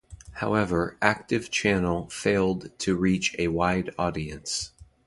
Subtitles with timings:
[0.31, 4.71] However Active Channel failed to reach a wide audience.